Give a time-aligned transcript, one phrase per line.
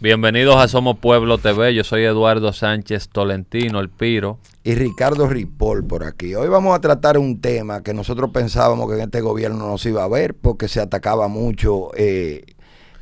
[0.00, 1.74] Bienvenidos a Somos Pueblo TV.
[1.74, 4.38] Yo soy Eduardo Sánchez Tolentino, el Piro.
[4.62, 6.36] Y Ricardo Ripoll por aquí.
[6.36, 9.88] Hoy vamos a tratar un tema que nosotros pensábamos que en este gobierno no se
[9.88, 12.44] iba a ver porque se atacaba mucho eh,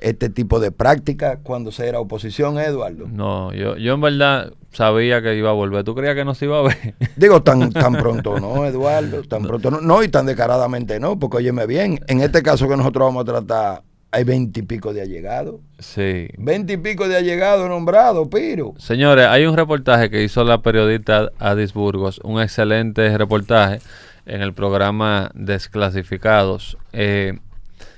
[0.01, 3.07] este tipo de práctica cuando se era oposición, Eduardo.
[3.09, 5.85] No, yo, yo en verdad sabía que iba a volver.
[5.85, 6.95] ¿Tú creías que no se iba a ver?
[7.17, 9.83] Digo, tan, tan pronto no, Eduardo, tan pronto no.
[9.83, 13.25] No, y tan descaradamente no, porque óyeme bien, en este caso que nosotros vamos a
[13.27, 13.83] tratar
[14.17, 15.61] hay veintipico de allegados.
[15.79, 16.29] Sí.
[16.39, 18.73] Veintipico de allegados nombrados, Piro.
[18.79, 23.81] Señores, hay un reportaje que hizo la periodista Adis Burgos, un excelente reportaje
[24.25, 27.41] en el programa Desclasificados, eh,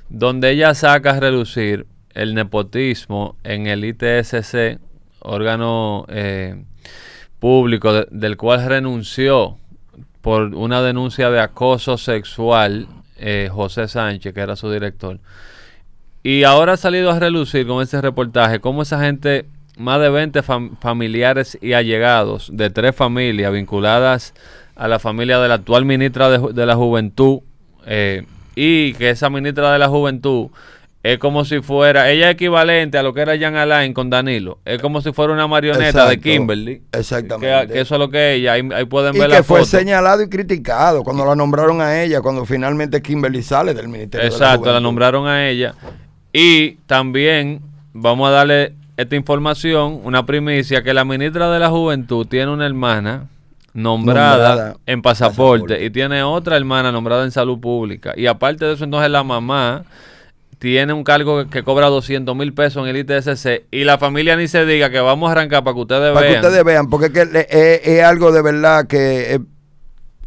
[0.09, 4.81] donde ella saca a relucir el nepotismo en el ITSC,
[5.21, 6.65] órgano eh,
[7.39, 9.57] público del cual renunció
[10.21, 15.21] por una denuncia de acoso sexual eh, José Sánchez, que era su director.
[16.23, 20.43] Y ahora ha salido a relucir con este reportaje cómo esa gente, más de 20
[20.81, 24.35] familiares y allegados de tres familias vinculadas
[24.75, 27.41] a la familia de la actual ministra de, la Juventud,
[27.87, 30.51] eh, y que esa ministra de la Juventud
[31.03, 34.59] es como si fuera, ella es equivalente a lo que era Jan Alain con Danilo.
[34.65, 36.83] Es como si fuera una marioneta de Kimberly.
[36.93, 37.73] Exactamente.
[37.73, 41.05] Que, eso es lo que ella, ahí, pueden ver y que fue señalado y criticado
[41.05, 44.81] cuando la nombraron a ella, cuando finalmente Kimberly sale del Ministerio Exacto, de la, la
[44.81, 45.75] nombraron a ella.
[46.41, 52.29] Y también vamos a darle esta información, una primicia, que la ministra de la Juventud
[52.29, 53.27] tiene una hermana
[53.75, 58.15] nombrada, en pasaporte, y tiene otra hermana nombrada en salud pública.
[58.17, 59.83] Y aparte de eso, entonces la mamá
[60.61, 64.47] tiene un cargo que cobra 200 mil pesos en el ITSC y la familia ni
[64.47, 66.15] se diga que vamos a arrancar para que ustedes vean.
[66.15, 69.41] Para que ustedes vean, porque es, es algo de verdad que es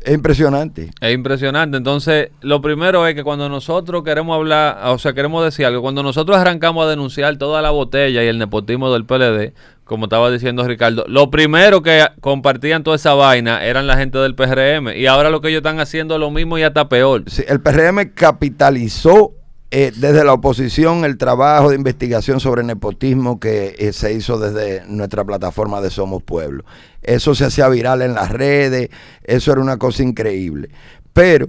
[0.06, 0.92] impresionante.
[1.00, 1.78] Es impresionante.
[1.78, 6.04] Entonces, lo primero es que cuando nosotros queremos hablar, o sea, queremos decir algo, cuando
[6.04, 10.64] nosotros arrancamos a denunciar toda la botella y el nepotismo del PLD, como estaba diciendo
[10.66, 14.96] Ricardo, lo primero que compartían toda esa vaina eran la gente del PRM.
[14.96, 17.24] Y ahora lo que ellos están haciendo es lo mismo y hasta peor.
[17.28, 19.34] Sí, el PRM capitalizó
[19.74, 24.86] eh, desde la oposición el trabajo de investigación sobre nepotismo que eh, se hizo desde
[24.86, 26.66] nuestra plataforma de Somos Pueblo.
[27.02, 28.90] Eso se hacía viral en las redes,
[29.24, 30.70] eso era una cosa increíble.
[31.14, 31.48] Pero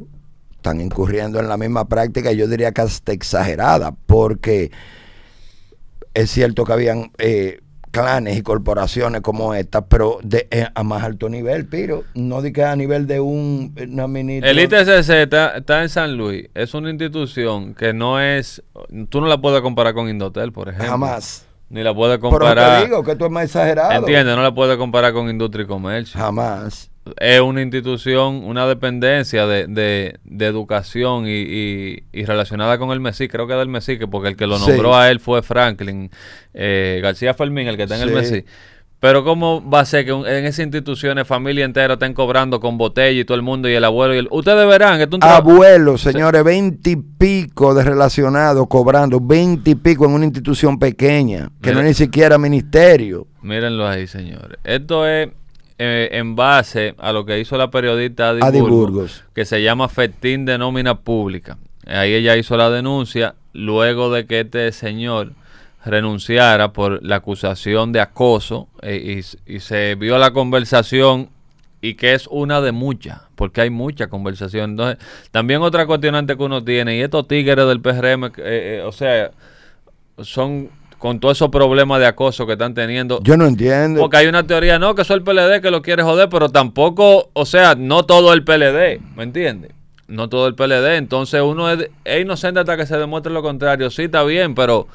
[0.55, 4.71] están incurriendo en la misma práctica, yo diría que hasta exagerada, porque
[6.15, 7.61] es cierto que habían eh,
[7.93, 12.53] clanes y corporaciones como estas, pero de, eh, a más alto nivel, pero no di
[12.53, 14.51] que a nivel de un, una ministra.
[14.51, 18.63] El ITCC está, en San Luis, es una institución que no es,
[19.09, 20.91] tú no la puedes comparar con Indotel, por ejemplo.
[20.91, 21.47] Jamás.
[21.69, 22.55] Ni la puedes comparar.
[22.55, 23.93] Pero te digo que tú es más exagerado.
[23.93, 26.21] Entiende, no la puedes comparar con Industria y Comercio.
[26.21, 33.29] Jamás es una institución, una dependencia de, de, educación y, y, relacionada con el MESI,
[33.29, 36.11] creo que del MESI, porque el que lo nombró a él fue Franklin
[36.55, 38.45] eh, García Fermín, el que está en el MESI.
[39.01, 43.21] Pero ¿cómo va a ser que en esas instituciones familia entera estén cobrando con botella
[43.21, 44.29] y todo el mundo y el abuelo y el...
[44.31, 50.13] Ustedes verán que Abuelo, señores, veinte y pico de relacionados cobrando, veinte y pico en
[50.13, 53.27] una institución pequeña, que no es ni siquiera ministerio.
[53.41, 54.59] Mírenlo ahí, señores.
[54.63, 55.31] Esto es
[55.85, 60.45] eh, en base a lo que hizo la periodista Adi, Burgos, que se llama Festín
[60.45, 61.59] de Nómina Pública.
[61.87, 65.33] Ahí ella hizo la denuncia luego de que este señor
[65.85, 71.31] renunciara por la acusación de acoso eh, y, se vio la conversación
[71.81, 74.71] y que es una de muchas, porque hay mucha conversación.
[74.71, 79.33] Entonces, también otra cuestionante que uno tiene, y estos tigres del PRM, eh, o sea,
[80.23, 80.71] son
[81.03, 83.21] con todos esos problemas de acoso que están teniendo.
[83.25, 84.01] Yo no entiendo.
[84.01, 86.49] Porque hay una teoría, no, que eso es el PLD que lo quiere joder, pero
[86.49, 89.73] tampoco, o sea, no todo el PLD, ¿me entiendes?
[90.07, 90.95] No todo el PLD.
[90.95, 91.91] Entonces uno es,
[92.21, 93.91] inocente hasta que se demuestre lo contrario.
[93.91, 94.87] Sí, está bien, pero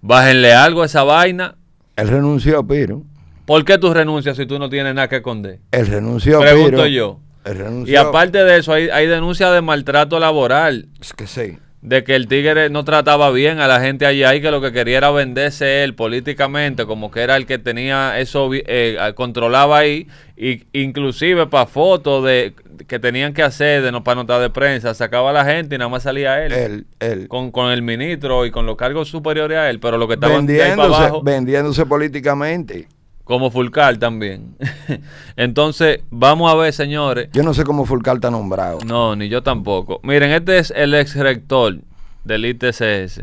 [0.00, 1.54] bájenle algo a esa vaina.
[1.94, 3.04] Él renunció, Piro.
[3.46, 5.60] ¿Por qué tú renuncias si tú no tienes nada que esconder?
[5.70, 7.20] Él renunció, Pregunto yo.
[7.44, 7.92] Él renunció.
[7.92, 10.88] Y aparte de eso, hay, hay denuncia de maltrato laboral.
[11.00, 14.40] Es que sí de que el Tigre no trataba bien a la gente allá y
[14.40, 18.50] que lo que quería era venderse él políticamente, como que era el que tenía eso,
[18.52, 20.06] eh, controlaba ahí,
[20.36, 22.54] y inclusive para fotos de
[22.86, 25.78] que tenían que hacer de no para notar de prensa, sacaba a la gente y
[25.78, 26.52] nada más salía él.
[26.52, 27.28] Él, él.
[27.28, 30.36] Con, con el ministro y con los cargos superiores a él, pero lo que estaba
[30.36, 32.86] vendiéndose, vendiéndose políticamente.
[33.32, 34.56] Como Fulcar también.
[35.36, 37.30] Entonces, vamos a ver, señores.
[37.32, 38.80] Yo no sé cómo Fulcar está nombrado.
[38.84, 40.00] No, ni yo tampoco.
[40.02, 41.78] Miren, este es el ex rector
[42.24, 43.22] del ITCS.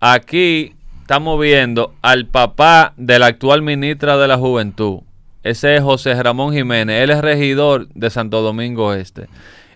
[0.00, 5.02] Aquí estamos viendo al papá de la actual ministra de la Juventud.
[5.44, 7.00] Ese es José Ramón Jiménez.
[7.00, 9.28] Él es regidor de Santo Domingo Este.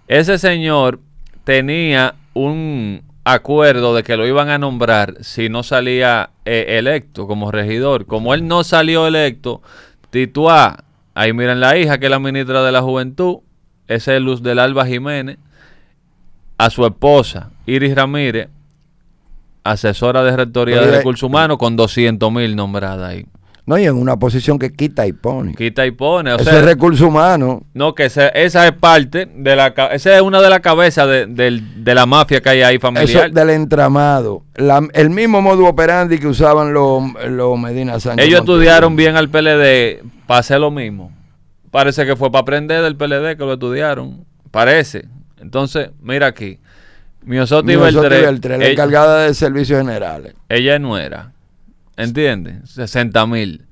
[0.09, 0.99] Ese señor
[1.45, 7.51] tenía un, acuerdo de que lo iban a nombrar si no salía eh, electo como
[7.51, 8.07] regidor.
[8.07, 9.63] Como él no salió electo,
[10.11, 10.85] Tituá,
[11.15, 13.39] ahí miren la hija que es la ministra de la Juventud,
[13.89, 15.39] ese es Luz del Alba Jiménez,
[16.59, 18.49] a su esposa, Iris Ramírez,
[19.65, 23.27] asesora de Rectoría de Recursos Humanos, con 200 mil nombrada ahí.
[23.65, 25.55] No, y en una posición que quita y pone.
[25.55, 26.33] Quita y pone.
[26.33, 27.63] O Ese es recurso humano.
[27.75, 29.69] No, que esa, esa es parte de la...
[29.93, 33.27] Esa es una de las cabezas de, de, la mafia que hay ahí familiar.
[33.27, 34.43] Eso del entramado.
[34.57, 38.27] el mismo modo operandi que usaban los los Medina Sánchez.
[38.27, 41.13] Ellos estudiaron bien al PLD para hacer lo mismo.
[41.71, 44.25] Parece que fue para aprender del PLD que lo estudiaron.
[44.51, 45.07] Parece.
[45.41, 46.59] Entonces, mira aquí.
[47.25, 48.59] Miosotti Beltré.
[48.59, 50.35] la encargada de servicios generales.
[50.49, 51.32] Ella no era.
[52.03, 52.71] ¿Entiendes?
[52.71, 53.67] 60 mil.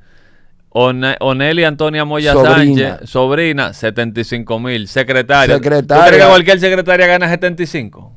[0.73, 4.87] Oneli Antonia Moya Sánchez, sobrina, 75 mil.
[4.87, 5.56] Secretaria.
[5.56, 6.05] secretaria.
[6.05, 8.17] ¿Tú crees que cualquier secretaria gana 75?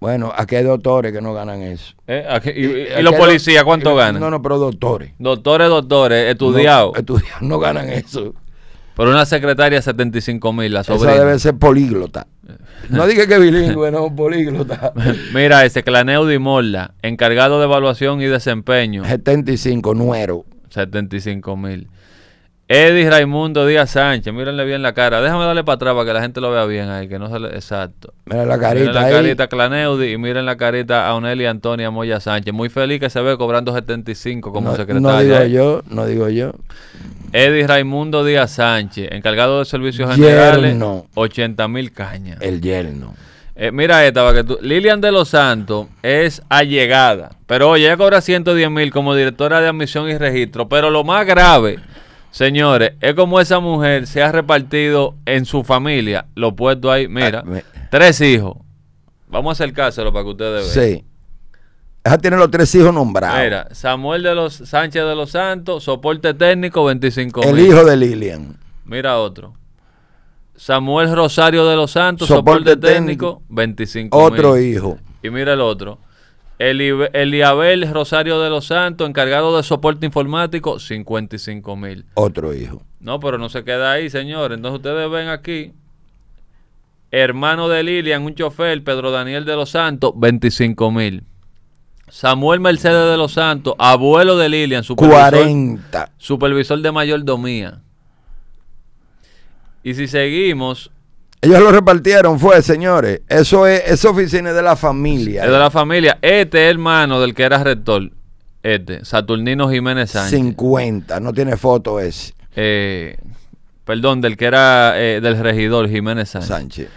[0.00, 1.94] Bueno, aquí hay doctores que no ganan eso.
[2.06, 2.92] ¿Eh?
[2.98, 4.20] ¿Y, los policías cuánto ganan?
[4.20, 5.12] No, no, pero doctores.
[5.18, 6.92] Doctores, doctores, estudiados.
[6.92, 8.34] No, estudiados no ganan eso.
[8.94, 11.12] Por una secretaria, 75 mil, la sobrina.
[11.14, 12.26] Esa debe ser políglota.
[12.90, 14.92] No dije que bilingüe, no, políglota.
[15.34, 19.04] Mira, ese Claneudy Morla, encargado de evaluación y desempeño.
[19.04, 20.44] 75, nuero.
[20.70, 21.88] 75 mil.
[22.66, 25.20] Eddie Raimundo Díaz Sánchez, mírenle bien la cara.
[25.20, 27.38] Déjame darle para atrás para que la gente lo vea bien ahí, que no se
[27.38, 27.48] le...
[27.48, 28.14] Exacto.
[28.24, 32.20] Miren la carita Miren la carita Claneudi y miren la carita a Oneli Antonia Moya
[32.20, 32.54] Sánchez.
[32.54, 35.00] Muy feliz que se ve cobrando 75 como secretaria.
[35.00, 36.52] No digo yo, no digo yo.
[37.32, 40.82] Eddie Raimundo Díaz Sánchez, encargado de servicios generales,
[41.14, 42.38] 80 mil cañas.
[42.40, 43.14] El yerno.
[43.56, 44.58] Eh, mira esta, para que tú.
[44.62, 49.68] Lilian de los Santos es allegada, pero oye, ella cobra 110 mil como directora de
[49.68, 50.68] admisión y registro.
[50.68, 51.78] Pero lo más grave,
[52.34, 57.44] señores, es como esa mujer se ha repartido en su familia, lo puesto ahí, mira,
[57.46, 57.60] ah,
[57.90, 58.56] tres hijos.
[59.28, 60.88] Vamos a acercárselo para que ustedes vean.
[60.88, 61.04] Sí.
[62.04, 63.40] Ella tiene los tres hijos nombrados.
[63.40, 68.58] Mira, Samuel de los Sánchez de los Santos, soporte técnico, 25 El hijo de Lilian.
[68.84, 69.54] Mira otro.
[70.56, 74.98] Samuel Rosario de los Santos, soporte, técnico, 25 Otro hijo.
[75.22, 75.98] Y mira el otro.
[76.58, 82.04] Eliabel Rosario de los Santos, encargado de soporte informático, 55 mil.
[82.14, 82.82] Otro hijo.
[83.00, 84.52] No, pero no se queda ahí, señor.
[84.52, 85.72] Entonces ustedes ven aquí,
[87.10, 91.24] hermano de Lilian, un chofer, Pedro Daniel de los Santos, 25 mil.
[92.08, 96.12] Samuel Mercedes de los Santos, abuelo de Lilian, supervisor, 40.
[96.18, 97.80] supervisor de mayordomía.
[99.82, 100.90] Y si seguimos.
[101.44, 103.20] Ellos lo repartieron, fue, señores.
[103.28, 105.44] Eso es, esa oficina de la familia.
[105.44, 106.18] Es de la familia.
[106.22, 108.10] Este hermano del que era rector.
[108.62, 110.38] Este, Saturnino Jiménez Sánchez.
[110.38, 112.32] 50, no tiene foto ese.
[112.56, 113.18] Eh,
[113.84, 116.48] perdón, del que era eh, del regidor Jiménez Sánchez.
[116.48, 116.88] Sánchez.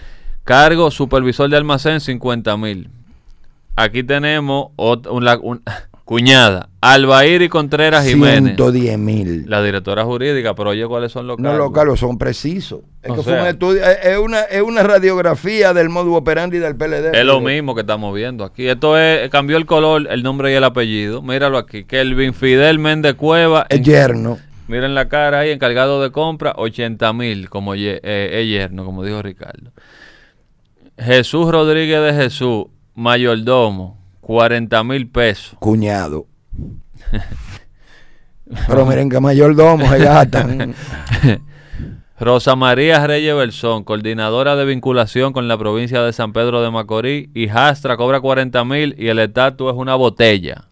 [0.45, 2.89] Cargo, supervisor de almacén, 50 mil.
[3.75, 5.39] Aquí tenemos una,
[6.07, 8.55] cuñada, Albair y Contreras Jiménez.
[8.55, 9.43] 110 mil.
[9.49, 11.51] La directora jurídica, pero oye, ¿cuáles son los cargos?
[11.51, 12.79] No, los cargos son precisos.
[13.03, 17.13] Es, es, una, es una radiografía del modo operandi del PLD.
[17.13, 18.69] Es lo mismo que estamos viendo aquí.
[18.69, 21.21] Esto es, cambió el color, el nombre y el apellido.
[21.21, 21.83] Míralo aquí.
[21.83, 23.65] Kelvin Fidel Méndez Cueva.
[23.67, 24.37] El yerno.
[24.69, 29.71] Miren la cara ahí, encargado de compra, 80 mil, como eh, yerno, como dijo Ricardo.
[30.97, 35.55] Jesús Rodríguez de Jesús, mayordomo, 40 mil pesos.
[35.57, 36.27] Cuñado.
[38.67, 40.75] Pero miren que mayordomo se gastan.
[42.19, 47.29] Rosa María Reyes Bersón, coordinadora de vinculación con la provincia de San Pedro de Macorís,
[47.33, 50.65] y Jastra cobra 40 mil y el estatus es una botella.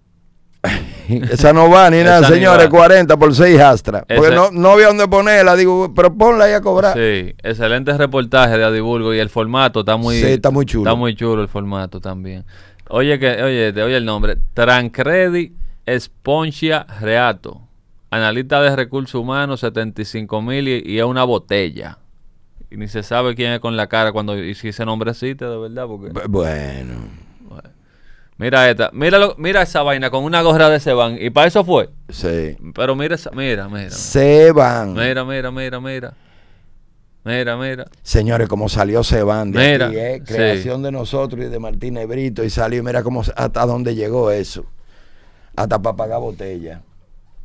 [1.31, 4.05] Esa no va ni nada, señores, 40 por 6 Astra.
[4.07, 6.93] Porque no, no había dónde ponerla, digo, pero ponla ahí a cobrar.
[6.93, 10.89] Sí, excelente reportaje de Adiburgo y el formato está muy, sí, está muy chulo.
[10.89, 12.45] Está muy chulo el formato también.
[12.89, 14.37] Oye, que, oye, te oye el nombre.
[14.53, 15.53] Trancredi
[15.85, 17.61] Esponchia Reato.
[18.11, 21.97] Analista de recursos humanos, 75 mil y, es una botella.
[22.69, 25.45] Y ni se sabe quién es con la cara cuando y si ese nombre existe
[25.45, 25.85] de verdad.
[25.87, 26.11] Porque...
[26.27, 27.24] Bueno.
[28.37, 31.17] Mira esta, mira, mira esa vaina con una gorra de Seban.
[31.19, 31.89] Y para eso fue.
[32.09, 32.57] Sí.
[32.73, 33.91] Pero mira esa, mira, mira.
[33.91, 34.93] Seban.
[34.93, 36.13] Mira, mira, mira, mira.
[37.23, 37.85] Mira, mira.
[38.03, 40.21] Señores, como salió Seban de mira, aquí, ¿eh?
[40.25, 44.65] creación de nosotros y de Martín Brito y salió, mira cómo hasta dónde llegó eso.
[45.55, 46.81] Hasta para pagar botella.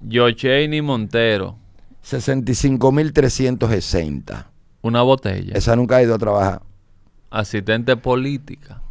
[0.00, 1.56] Yocheini Montero.
[2.04, 4.46] 65.360.
[4.82, 5.52] Una botella.
[5.54, 6.62] Esa nunca ha ido a trabajar.
[7.30, 8.82] Asistente política.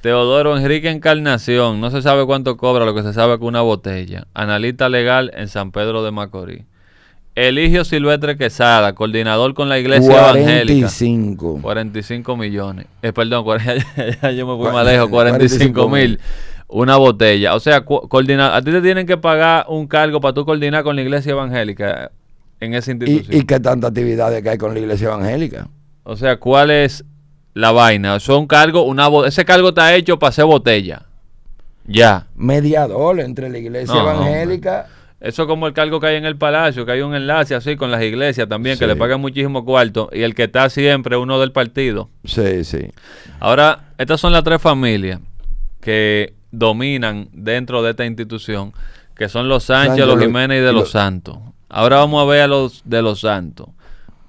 [0.00, 4.26] Teodoro Enrique Encarnación, no se sabe cuánto cobra, lo que se sabe que una botella.
[4.34, 6.62] Analista legal en San Pedro de Macorís.
[7.34, 10.88] Eligio Silvestre Quesada, coordinador con la Iglesia Evangélica.
[10.88, 11.58] 45.
[11.60, 12.86] 45 millones.
[13.02, 13.44] Eh, perdón,
[14.36, 16.18] yo me fui más lejos, 45 mil.
[16.68, 17.54] Una botella.
[17.54, 20.96] O sea, coordinar, a ti te tienen que pagar un cargo para tú coordinar con
[20.96, 22.10] la Iglesia Evangélica
[22.58, 23.26] en esa institución.
[23.28, 25.68] ¿Y, qué tanta actividades que hay con la Iglesia Evangélica?
[26.08, 27.04] O sea, ¿cuál es
[27.52, 28.20] la vaina?
[28.20, 31.02] Son cargo, una ese cargo está hecho para hacer botella.
[31.84, 32.28] Ya.
[32.36, 34.86] Mediador entre la Iglesia Evangélica.
[35.18, 37.74] Eso es como el cargo que hay en el palacio, que hay un enlace así
[37.74, 41.40] con las iglesias también, que le pagan muchísimo cuarto, y el que está siempre uno
[41.40, 42.08] del partido.
[42.24, 42.92] Sí, sí.
[43.40, 45.18] Ahora, estas son las tres familias
[45.80, 48.72] que dominan dentro de esta institución,
[49.16, 51.38] que son los Sánchez, los Jiménez y de los, Santos.
[51.68, 53.68] Ahora vamos a ver a los de los Santos.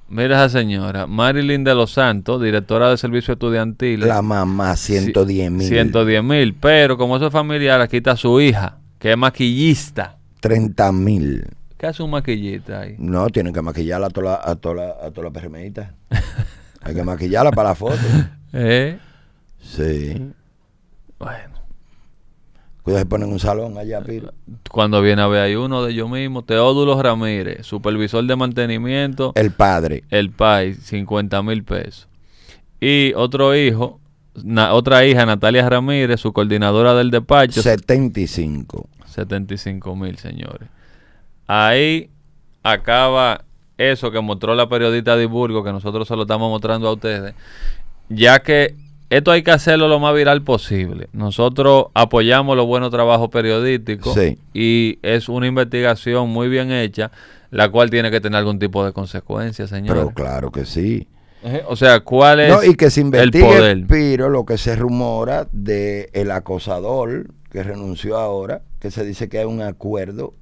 [0.09, 4.07] Mira esa señora, Marilyn de los Santos, directora de servicio estudiantil.
[4.07, 5.67] La mamá, 110 mil.
[5.67, 10.17] 110 mil, pero como eso es familiar, aquí está su hija, que es maquillista.
[10.39, 11.45] 30 mil.
[11.77, 12.95] ¿Qué hace un maquillita ahí?
[12.97, 15.93] No, tienen que maquillarla a toda la, a toda a toda la
[16.81, 17.97] Hay que maquillarla para la foto.
[18.53, 18.97] ¿Eh?
[19.61, 20.31] Sí.
[21.19, 21.56] Bueno.
[22.88, 24.34] Cuidado, se ponen un salón allá, Piro.
[24.72, 29.34] Cuando viene a ver, hay uno de ellos mismos, Teódulo Ramírez, supervisor de mantenimiento.
[29.36, 30.06] El padre.
[30.10, 32.08] El país, 50 mil pesos.
[32.79, 34.00] Y otro hijo,
[34.72, 37.62] otra hija, Natalia Ramírez, su coordinadora del despacho.
[37.62, 38.88] 75.
[39.06, 40.70] 75 mil, señores.
[41.46, 42.10] Ahí
[42.63, 43.44] acaba
[43.77, 47.36] eso que mostró la periodista de Burgo, que nosotros se lo estamos mostrando a ustedes,
[48.08, 48.77] ya que
[49.09, 51.07] esto hay que hacerlo lo más viral posible.
[51.13, 54.17] Nosotros apoyamos los buenos trabajos periodísticos
[54.53, 57.11] y es una investigación muy bien hecha,
[57.49, 59.95] la cual tiene que tener algún tipo de consecuencia, señor.
[59.95, 61.07] Pero claro que sí.
[61.67, 64.19] O sea, ¿cuál es no, y que se investigue, el poder?
[64.19, 69.45] lo que se rumora de el acosador que renunció ahora, que se dice que hay
[69.45, 70.33] un acuerdo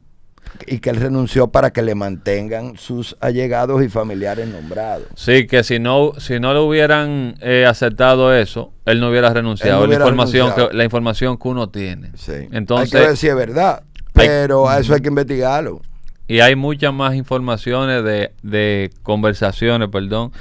[0.68, 5.08] y que él renunció para que le mantengan sus allegados y familiares nombrados.
[5.16, 9.86] Sí, que si no si no le hubieran eh, aceptado eso, él no hubiera renunciado.
[9.88, 12.12] la información que la información que uno tiene.
[12.16, 12.48] Sí.
[12.52, 13.84] Entonces, hay que ver si es verdad,
[14.14, 15.82] pero a eso hay que investigarlo.
[16.28, 20.32] Y hay muchas más informaciones de, de conversaciones, perdón,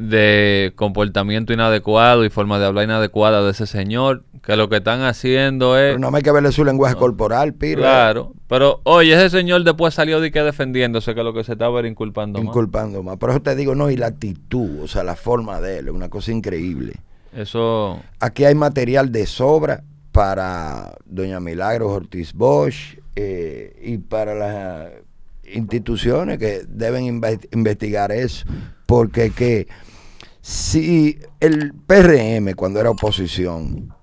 [0.00, 5.02] de comportamiento inadecuado y forma de hablar inadecuada de ese señor, que lo que están
[5.02, 5.90] haciendo es...
[5.90, 7.82] Pero no hay que verle su lenguaje corporal, Piro.
[7.82, 11.80] Claro, pero oye, ese señor después salió de que defendiéndose, que lo que se estaba
[11.80, 13.18] era inculpando, inculpando más.
[13.18, 15.94] Por eso te digo, no, y la actitud, o sea, la forma de él, es
[15.94, 16.94] una cosa increíble.
[17.36, 18.00] Eso...
[18.20, 24.92] Aquí hay material de sobra para doña Milagros Ortiz Bosch eh, y para las
[25.52, 27.04] instituciones que deben
[27.52, 28.46] investigar eso,
[28.86, 29.68] porque que
[30.40, 33.94] si el PRM, cuando era oposición,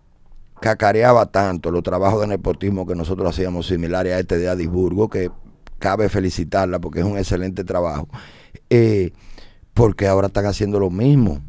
[0.62, 5.32] cacareaba tanto los trabajos de nepotismo que nosotros hacíamos similares a este de Adisburgo, que
[5.80, 8.08] cabe felicitarla porque es un excelente trabajo,
[8.70, 9.12] eh,
[9.74, 11.42] porque ahora están haciendo lo mismo.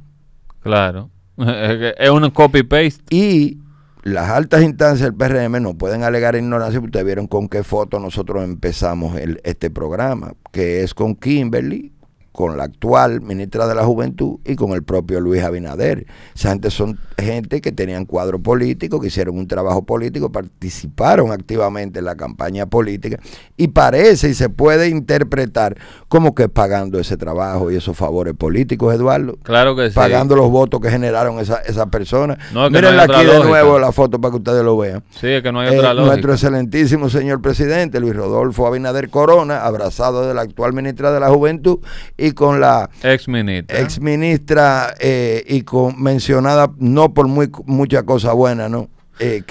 [0.61, 3.03] Claro, es un copy-paste.
[3.11, 3.59] Y
[4.03, 8.01] las altas instancias del PRM no pueden alegar ignorancia, porque ustedes vieron con qué foto
[8.01, 11.93] nosotros empezamos el, este programa, que es con Kimberly,
[12.39, 16.07] con la actual ministra de la Juventud y con el propio Luis Abinader.
[16.37, 21.99] Esa gente son gente que tenían cuadro político, que hicieron un trabajo político, participaron activamente
[21.99, 23.19] en la campaña política
[23.57, 25.77] y parece y se puede interpretar
[26.07, 29.37] como que pagando ese trabajo y esos favores políticos, Eduardo.
[29.43, 29.97] Claro que sí.
[29.97, 32.39] Pagando los votos que generaron esas esa personas.
[32.53, 35.03] No, Miren aquí de nuevo la foto para que ustedes lo vean.
[35.11, 36.13] Sí, es que no hay otra eh, lógica.
[36.13, 41.31] Nuestro excelentísimo señor presidente, Luis Rodolfo Abinader Corona, abrazado de la actual ministra de la
[41.31, 41.81] Juventud
[42.17, 48.03] y con la ex ministra, ex ministra eh, y con mencionada no por muy mucha
[48.05, 48.89] cosa buena, ¿no?
[49.21, 49.43] Eh,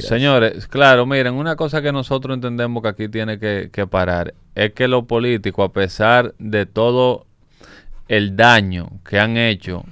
[0.00, 4.72] Señores, claro, miren, una cosa que nosotros entendemos que aquí tiene que, que parar es
[4.72, 7.26] que los políticos, a pesar de todo
[8.06, 9.84] el daño que han hecho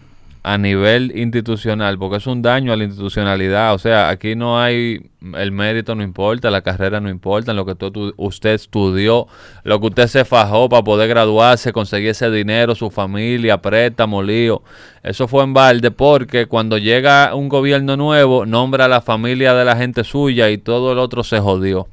[0.46, 3.74] a nivel institucional, porque es un daño a la institucionalidad.
[3.74, 7.74] O sea, aquí no hay, el mérito no importa, la carrera no importa, lo que
[8.16, 9.26] usted estudió,
[9.64, 14.62] lo que usted se fajó para poder graduarse, conseguir ese dinero, su familia, préstamo, lío.
[15.02, 19.64] Eso fue en balde porque cuando llega un gobierno nuevo, nombra a la familia de
[19.64, 21.88] la gente suya y todo el otro se jodió.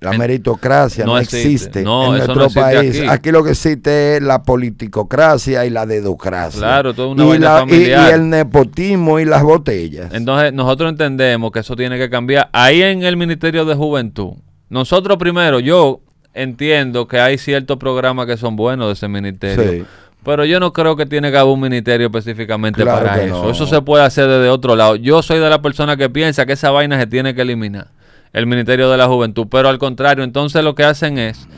[0.00, 3.02] La meritocracia no, existe, en nuestro país.
[3.08, 3.32] Aquí.
[3.32, 6.60] lo que existe es la politicocracia y la dedocracia.
[6.60, 8.10] Claro, toda una y, familiar.
[8.10, 10.14] Y, el nepotismo y las botellas.
[10.14, 12.48] Entonces, nosotros entendemos que eso tiene que cambiar.
[12.52, 14.34] Ahí en el Ministerio de Juventud,
[14.68, 16.00] nosotros primero, yo
[16.32, 19.84] entiendo que hay ciertos programas que son buenos de ese ministerio.
[20.24, 23.50] Pero yo no creo que tiene que haber un ministerio específicamente para eso.
[23.50, 24.94] Eso se puede hacer desde otro lado.
[24.94, 27.97] Yo soy de la persona que piensa que esa vaina se tiene que eliminar
[28.32, 29.46] el Ministerio de la Juventud.
[29.50, 31.48] Pero al contrario, entonces lo que hacen es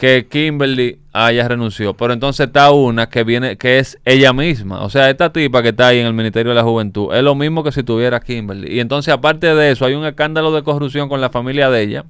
[0.00, 1.94] que Kimberly haya renunciado.
[1.94, 4.82] Pero entonces está una que viene, que es ella misma.
[4.82, 7.34] O sea, esta tipa que está ahí en el Ministerio de la Juventud es lo
[7.34, 8.74] mismo que si tuviera Kimberly.
[8.74, 12.04] Y entonces, aparte de eso, hay un escándalo de corrupción con la familia de ella.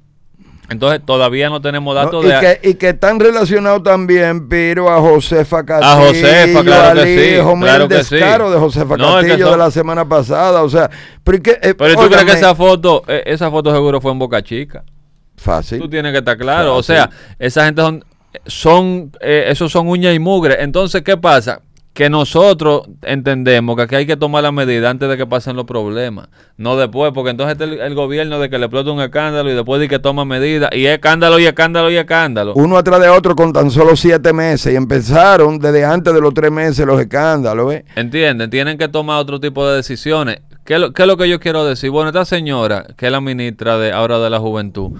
[0.71, 2.39] Entonces todavía no tenemos datos y de...
[2.39, 5.91] Que, y que están relacionados también, pero a Josefa Castillo.
[5.91, 7.35] A Josefa, claro que sí.
[7.35, 8.53] Hijo, claro el que descaro sí.
[8.53, 10.63] de Josefa No, es que Castillo son- de la semana pasada.
[10.63, 10.89] O sea,
[11.25, 14.13] pero, ¿y qué, eh, Pero tú crees que esa foto, eh, esa foto seguro fue
[14.13, 14.85] en Boca Chica.
[15.35, 15.79] Fácil.
[15.79, 16.77] Tú tienes que estar claro.
[16.77, 18.05] O sea, esa gente son,
[18.45, 20.63] son eh, esos son uñas y mugre.
[20.63, 21.61] Entonces, ¿qué pasa?
[21.93, 25.65] Que nosotros entendemos que aquí hay que tomar la medida antes de que pasen los
[25.65, 29.51] problemas, no después, porque entonces está el, el gobierno de que le explota un escándalo
[29.51, 32.53] y después de que toma medidas, y escándalo y escándalo y escándalo.
[32.55, 34.73] Uno atrás de otro con tan solo siete meses.
[34.73, 37.73] Y empezaron desde antes de los tres meses los escándalos.
[37.73, 37.85] ¿eh?
[37.95, 38.49] ¿Entienden?
[38.49, 40.41] Tienen que tomar otro tipo de decisiones.
[40.63, 41.89] ¿Qué lo, qué es lo que yo quiero decir?
[41.89, 44.91] Bueno, esta señora, que es la ministra de ahora de la juventud,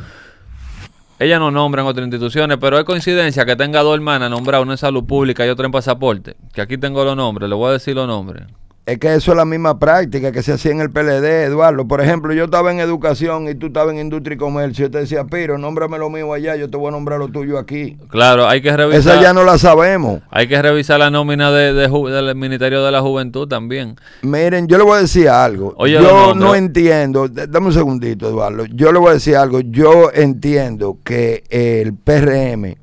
[1.22, 4.74] ella no nombra en otras instituciones, pero es coincidencia que tenga dos hermanas nombradas, una
[4.74, 6.36] en salud pública y otra en pasaporte.
[6.52, 8.48] Que aquí tengo los nombres, le voy a decir los nombres.
[8.84, 11.88] Es que eso es la misma práctica que se hacía en el PLD, Eduardo.
[11.88, 14.88] Por ejemplo, yo estaba en educación y tú estabas en industria y comercio.
[14.88, 17.60] Yo te decía, Piro, nómbrame lo mío allá, yo te voy a nombrar lo tuyo
[17.60, 17.98] aquí.
[18.10, 19.00] Claro, hay que revisar.
[19.00, 20.22] Esa ya no la sabemos.
[20.32, 23.98] Hay que revisar la nómina de, del Ministerio de la Juventud también.
[24.24, 25.76] Miren, yo le voy a decir algo.
[25.78, 28.66] Oye, yo no entiendo, dame un segundito, Eduardo.
[28.66, 29.60] Yo le voy a decir algo.
[29.60, 32.78] Yo entiendo que el PRM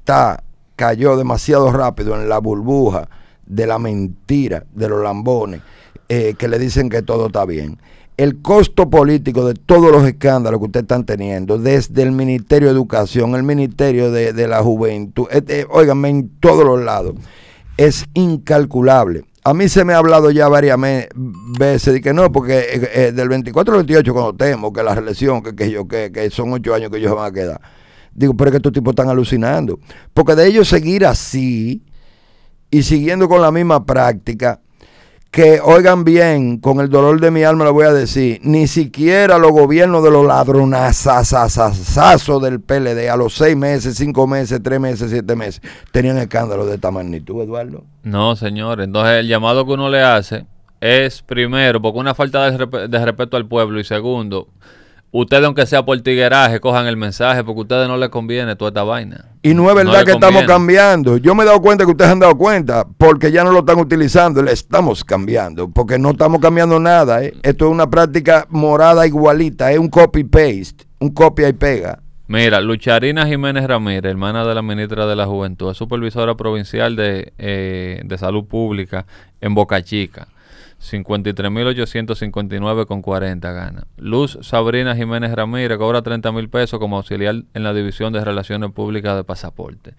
[0.00, 0.42] está,
[0.76, 3.08] cayó demasiado rápido en la burbuja
[3.50, 5.60] de la mentira, de los lambones,
[6.08, 7.78] eh, que le dicen que todo está bien.
[8.16, 12.74] El costo político de todos los escándalos que ustedes están teniendo, desde el Ministerio de
[12.74, 17.14] Educación, el Ministerio de, de la Juventud, este, óiganme, en todos los lados,
[17.76, 19.24] es incalculable.
[19.42, 20.78] A mí se me ha hablado ya varias
[21.58, 24.94] veces de que no, porque eh, eh, del 24 al 28 cuando temo que la
[24.94, 27.60] reelección, que, que yo que, que son ocho años que ellos van a quedar.
[28.12, 29.78] Digo, pero es que estos tipos están alucinando.
[30.12, 31.82] Porque de ellos seguir así
[32.70, 34.60] y siguiendo con la misma práctica,
[35.30, 39.38] que oigan bien, con el dolor de mi alma lo voy a decir, ni siquiera
[39.38, 45.10] los gobiernos de los ladronazazazazazos del PLD a los seis meses, cinco meses, tres meses,
[45.10, 47.84] siete meses, tenían escándalos de esta magnitud, Eduardo.
[48.02, 48.80] No, señor.
[48.80, 50.46] Entonces, el llamado que uno le hace
[50.80, 54.48] es, primero, porque una falta de, respe- de respeto al pueblo, y segundo,
[55.12, 58.70] ustedes, aunque sea por tigueraje, cojan el mensaje, porque a ustedes no les conviene toda
[58.70, 59.26] esta vaina.
[59.42, 61.16] Y no es verdad que estamos cambiando.
[61.16, 63.78] Yo me he dado cuenta que ustedes han dado cuenta, porque ya no lo están
[63.78, 67.24] utilizando, le estamos cambiando, porque no estamos cambiando nada.
[67.24, 67.34] ¿eh?
[67.42, 72.00] Esto es una práctica morada igualita, es un copy-paste, un copia y pega.
[72.28, 77.32] Mira, Lucharina Jiménez Ramírez, hermana de la ministra de la Juventud, es supervisora provincial de,
[77.38, 79.04] eh, de Salud Pública
[79.40, 80.28] en Boca Chica.
[80.80, 83.84] 53.859,40 gana.
[83.96, 88.70] Luz Sabrina Jiménez Ramírez cobra 30 mil pesos como auxiliar en la División de Relaciones
[88.72, 89.94] Públicas de Pasaporte.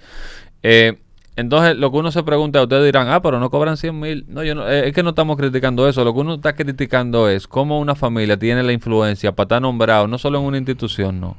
[0.63, 0.97] Eh,
[1.35, 4.25] entonces, lo que uno se pregunta, ustedes dirán, ah, pero no cobran 100 mil.
[4.27, 6.03] No, yo no, eh, es que no estamos criticando eso.
[6.03, 10.07] Lo que uno está criticando es cómo una familia tiene la influencia para estar nombrado,
[10.07, 11.37] no solo en una institución, no.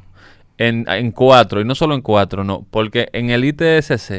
[0.56, 2.64] En, en cuatro, y no solo en cuatro, no.
[2.70, 4.10] Porque en el ITSC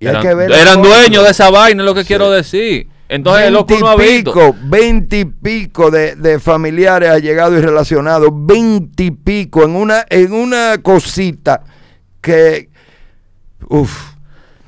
[0.00, 0.88] Y hay eran, que ver eran el costo.
[0.88, 2.08] dueños de esa vaina, es lo que Sí.
[2.08, 2.88] quiero decir.
[3.08, 4.32] Entonces, es lo que uno ha visto.
[4.32, 10.04] pico, veinte y pico de, de familiares allegados y relacionados, veinte y pico en una,
[10.10, 11.62] en una cosita
[12.20, 12.68] que,
[13.68, 14.12] uff,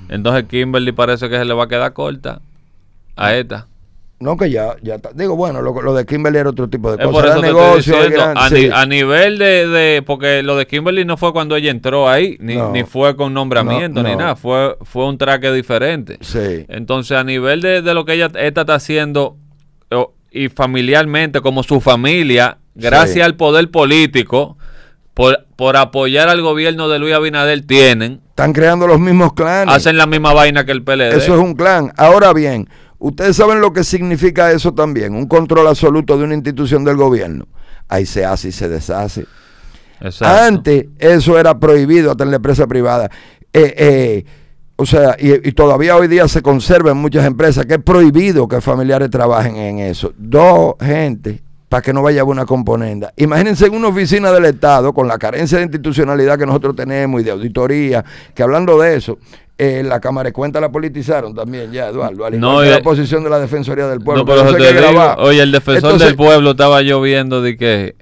[0.08, 2.40] Entonces, Kimberly parece que se le va a quedar corta
[3.16, 3.66] a esta.
[4.20, 5.10] No que ya, ya está.
[5.14, 7.24] Digo, bueno, lo, lo de Kimberly era otro tipo de cosas.
[7.24, 8.54] Era negocio, diciendo, a, sí.
[8.54, 12.36] ni- a nivel de, de- porque lo de Kimberly no fue cuando ella entró ahí,
[12.40, 12.70] ni, No.
[12.70, 16.18] ni fue con nombramiento, No, ni nada, fue, fue un traque diferente.
[16.20, 16.66] Sí.
[16.68, 19.36] Entonces, a nivel de, de lo que ella esta está haciendo
[20.32, 23.20] y familiarmente, como su familia, gracias Sí.
[23.20, 24.56] al poder político,
[25.14, 29.74] por, por apoyar al gobierno de Luis Abinader, tienen, Están creando los mismos clanes.
[29.74, 31.16] hacen la misma vaina que el PLD.
[31.16, 31.92] Eso es un clan.
[31.96, 32.68] Ahora bien,
[33.00, 37.46] ustedes saben lo que significa eso también, un control absoluto de una institución del gobierno.
[37.88, 39.26] Ahí se hace y se deshace.
[40.00, 40.44] Exacto.
[40.44, 43.10] Antes eso era prohibido hasta en la empresa privada.
[43.52, 44.24] Eh, eh,
[44.76, 48.48] o sea, y, y todavía hoy día se conserva en muchas empresas que es prohibido
[48.48, 50.12] que familiares trabajen en eso.
[50.16, 53.12] Dos gente para que no vaya a una componenda.
[53.16, 57.24] Imagínense en una oficina del Estado con la carencia de institucionalidad que nosotros tenemos y
[57.24, 59.18] de auditoría, que hablando de eso,
[59.62, 63.28] eh, la Cámara de Cuentas la politizaron también ya, Eduardo, al No, la posición de
[63.30, 64.22] la Defensoría del Pueblo.
[64.22, 67.56] No, pero eso te digo, oye, el defensor Entonces, del pueblo estaba yo viendo de
[67.58, 67.94] que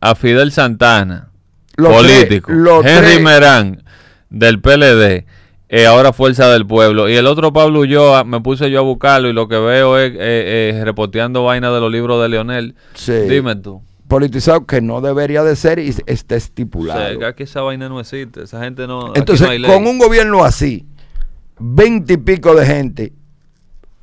[0.00, 1.28] a Fidel Santana,
[1.76, 2.50] político,
[2.82, 3.82] tres- Henry tres- Merán,
[4.30, 5.26] del PLD,
[5.68, 9.28] eh, ahora Fuerza del Pueblo, y el otro Pablo Ulloa, me puse yo a buscarlo
[9.28, 12.74] y lo que veo es eh, eh, repoteando vaina de los libros de Leonel.
[12.94, 13.12] Sí.
[13.28, 13.82] Dime tú.
[14.08, 17.16] politizado que no debería de ser y está estipulado.
[17.16, 19.12] O sea, que esa vaina no existe, esa gente no...
[19.14, 19.70] Entonces, no hay ley.
[19.70, 20.86] con un gobierno así,
[21.58, 23.12] veinte y pico de gente,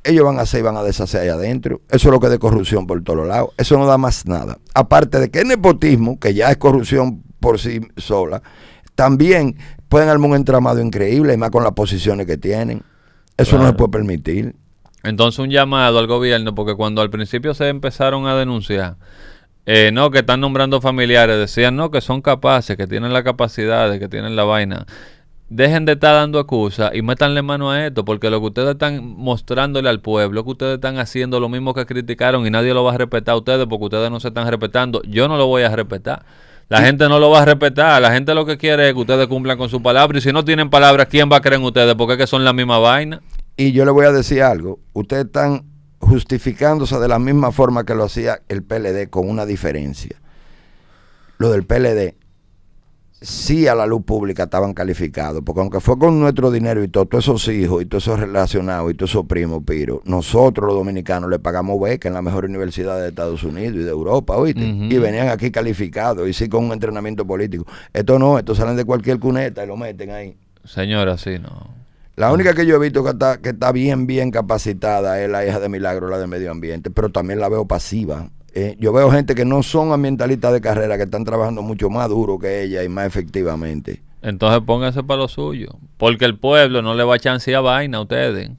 [0.04, 1.80] ellos van a hacer y van a deshacer allá adentro.
[1.88, 3.50] Eso es lo que es de corrupción por todos lados.
[3.56, 4.58] Eso no da más nada.
[4.74, 8.42] Aparte de que el nepotismo, que ya es corrupción por sí sola,
[8.94, 9.56] también
[9.88, 12.82] pueden armar un entramado increíble, y más con las posiciones que tienen.
[13.36, 14.56] Eso no se puede permitir.
[15.02, 18.96] Entonces un llamado al gobierno, porque cuando al principio se empezaron a denunciar,
[19.66, 23.98] eh, no, que están nombrando familiares, decían, no, que son capaces, que tienen la capacidad,
[23.98, 24.86] que tienen la vaina.
[25.54, 29.04] Dejen de estar dando excusas y métanle mano a esto, porque lo que ustedes están
[29.04, 32.82] mostrándole al pueblo, es que ustedes están haciendo lo mismo que criticaron y nadie lo
[32.84, 35.02] va a respetar a ustedes porque ustedes no se están respetando.
[35.02, 36.24] Yo no lo voy a respetar.
[36.70, 38.00] La gente no lo va a respetar.
[38.00, 40.16] La gente lo que quiere es que ustedes cumplan con su palabra.
[40.16, 41.94] Y si no tienen palabras, ¿quién va a creer en ustedes?
[41.96, 43.20] Porque es que son la misma vaina.
[43.54, 44.80] Y yo le voy a decir algo.
[44.94, 45.66] Ustedes están
[45.98, 50.16] justificándose de la misma forma que lo hacía el PLD, con una diferencia.
[51.36, 52.14] Lo del PLD,
[53.22, 57.06] sí a la luz pública estaban calificados, porque aunque fue con nuestro dinero y todo,
[57.06, 61.30] todos esos hijos y todos esos relacionados y todos esos primos, Piro, nosotros los dominicanos
[61.30, 64.62] le pagamos beca en la mejor universidad de Estados Unidos y de Europa, ¿oíste?
[64.62, 67.64] Y venían aquí calificados y sí con un entrenamiento político.
[67.92, 70.36] Esto no, estos salen de cualquier cuneta y lo meten ahí.
[70.64, 71.82] Señora, sí, no.
[72.14, 75.46] La única que yo he visto que está, que está bien, bien capacitada es la
[75.46, 78.28] hija de Milagro, la de medio ambiente, pero también la veo pasiva.
[78.54, 82.08] Eh, yo veo gente que no son ambientalistas de carrera, que están trabajando mucho más
[82.08, 84.02] duro que ella y más efectivamente.
[84.20, 85.70] Entonces pónganse para lo suyo.
[85.96, 88.50] Porque el pueblo no le va a chancear vaina a ustedes.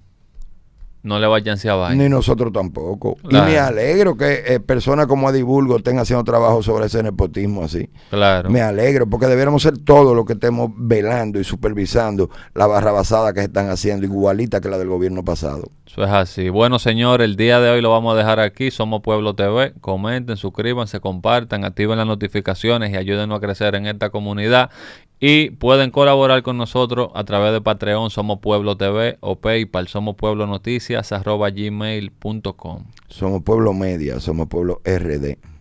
[1.04, 2.02] No le va a vaina.
[2.02, 3.16] Ni nosotros tampoco.
[3.28, 3.50] Claro.
[3.50, 7.89] Y me alegro que eh, personas como Adibulgo estén haciendo trabajo sobre ese nepotismo así.
[8.10, 8.50] Claro.
[8.50, 13.42] Me alegro, porque debiéramos ser todos los que estemos velando y supervisando la barrabasada que
[13.42, 15.70] se están haciendo, igualita que la del gobierno pasado.
[15.86, 16.50] Eso es así.
[16.50, 18.72] Bueno, señor, el día de hoy lo vamos a dejar aquí.
[18.72, 19.74] Somos Pueblo TV.
[19.82, 24.72] Comenten, suscríbanse, compartan, activen las notificaciones y ayúdenos a crecer en esta comunidad.
[25.19, 30.15] Y pueden colaborar con nosotros a través de Patreon, Somos Pueblo TV o PayPal, Somos
[30.15, 32.84] Pueblo Noticias, arroba gmail.com.
[33.08, 35.53] Somos pueblo media, somos pueblo RD.